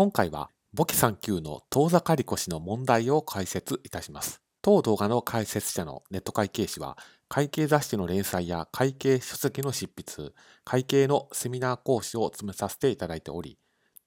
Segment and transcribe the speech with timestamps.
[0.00, 4.40] 今回は簿記3級の当座借越しの問題を解説いたします。
[4.62, 6.96] 当動画の解説者のネット会計士は、
[7.28, 10.32] 会計雑誌の連載や会計書籍の執筆、
[10.64, 13.58] 会計のセミナー講師を務めさせていただいており、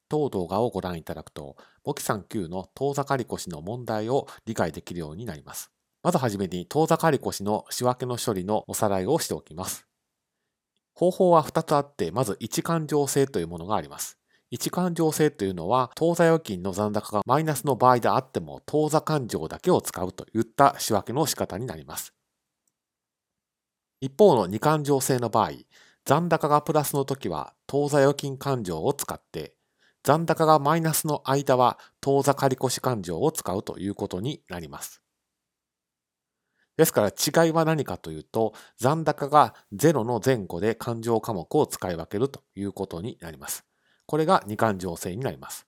[0.09, 5.69] 当動画をご覧いただくと、簿記3級の当座借越しの問題を理解できるようになります。
[6.01, 9.85] まずはじめに当座借越しの仕分けの処理のおさらいをしておきます。
[10.95, 14.17] 方法は2つあって、まず一勘定制というものがあります。
[14.53, 22.13] 一勘定制というのは、当座預金の残高がマイナスの場合であっても、当座勘定だけを使うといった仕分けの仕方になります。
[23.99, 25.53] 一方の二勘定制の場合、
[26.05, 29.55] 残高がプラスの時は当座預金勘定を使って、
[30.03, 35.01] 残高がマイナスの間は当座借越勘定を使うということになります。
[36.77, 43.65] ですから違いは何かというと、残高が0の前後で勘定科目を使い分けるということになります。
[44.05, 45.67] これが二勘定制になります。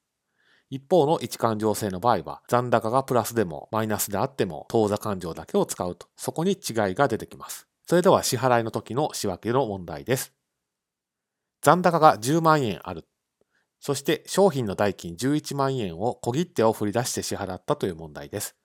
[0.69, 6.57] 一方の一勘定制の場合は、残高がプラスでもマイナスであっても当座勘定だけを使うと、そこに違い
[6.95, 7.67] が出てきます。
[7.87, 10.33] それでは支払いの時の仕分けの問題です。
[11.61, 13.07] 残高が10万円ある。
[13.79, 18.55] そして商品の代金11万円を小切手を振り出して支払ったという問題です。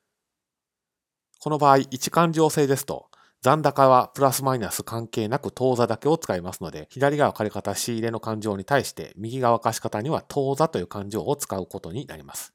[1.39, 3.10] この場合、一勘定制ですと、
[3.43, 12.53] 残高はプラスマイナス関係なく当座だけを使いますので、左側借方仕入れの勘定に対して右側貸方には当座という勘定を使うことになります。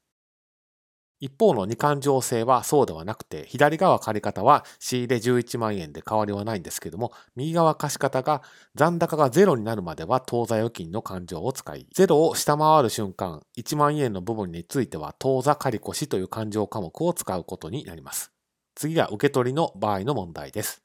[1.18, 8.42] 一方の二勘定制はそうではなくて、左側借方は仕入れ11万円で変わりはないんですけども、右側貸方が
[8.76, 18.35] 残高が0になるまでは当座預金の勘定を使い、0を下回る瞬間、1万円の部分については当座借越という勘定科目を使うことになります。
[18.76, 20.82] 次が受け取りの場合の問題です。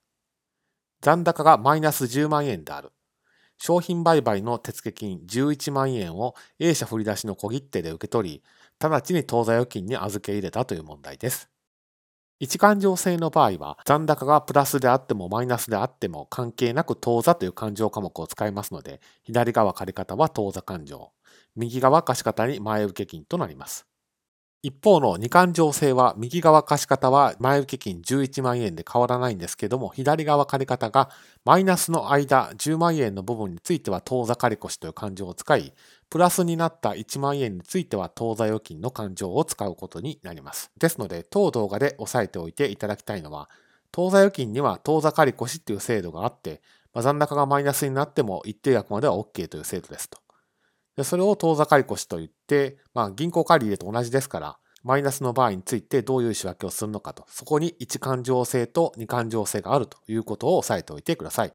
[1.02, 2.92] 残高がマイナス10万円である。
[3.58, 8.44] 商品売買の手付金11万円を A 社振り出しの小切手で受け取り、
[8.80, 11.50] 直ちに当座預金に預け入れたという問題です。
[12.40, 21.12] 一勘定制の場合は、残高がプラスであってもマイナスであっても関係なく当座という勘定科目を使いますので、左側借方は当座勘定、
[21.56, 23.91] 右側貸方に前受金となります。
[24.64, 31.10] 一方の二勘定制は右側貸方は前受金11万円で変わらないんですけども、左側借方が
[31.46, 35.74] マイナスの間10万円の部分については当座借越という勘定を使い、
[36.12, 40.72] プラスになった1万円については当座預金の勘定を使うことになります。
[40.78, 43.50] ですので、当動画で押さえておいていただきたいのは、
[43.92, 46.62] 当座預金には当座借越っていう制度があって、
[46.94, 50.20] 残高がマイナスになっても一定額までは OK という制度ですと。
[50.98, 61.54] でそれを当座借越といって、まあ、銀行借り入れと同じですから、マイナスの場合についてどういう仕分けをするのかと、そこに一勘定性と二勘定性があるということを押さえておいてください。